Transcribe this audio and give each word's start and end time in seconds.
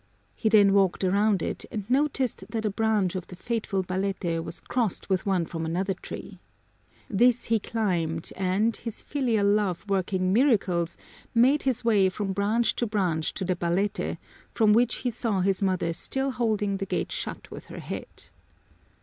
He 0.33 0.49
then 0.49 0.73
walked 0.73 1.03
around 1.03 1.43
it 1.43 1.63
and 1.71 1.87
noticed 1.87 2.43
that 2.49 2.65
a 2.65 2.71
branch 2.71 3.13
of 3.13 3.27
the 3.27 3.35
fateful 3.35 3.83
balete 3.83 4.43
was 4.43 4.59
crossed 4.59 5.11
with 5.11 5.27
one 5.27 5.45
from 5.45 5.63
another 5.63 5.93
tree. 5.93 6.39
This 7.07 7.45
he 7.53 7.59
climbed 7.59 8.33
and, 8.35 8.75
his 8.77 9.03
filial 9.03 9.45
love 9.45 9.87
working 9.87 10.33
miracles, 10.33 10.97
made 11.35 11.61
his 11.61 11.85
way 11.85 12.09
from 12.09 12.33
branch 12.33 12.75
to 12.77 12.87
branch 12.87 13.35
to 13.35 13.45
the 13.45 13.55
balete, 13.55 14.17
from 14.49 14.73
which 14.73 14.95
he 15.05 15.11
saw 15.11 15.41
his 15.41 15.61
mother 15.61 15.93
still 15.93 16.31
holding 16.31 16.77
the 16.77 16.87
gate 16.87 17.11
shut 17.11 17.51
with 17.51 17.67
her 17.67 17.79
head. 17.79 18.23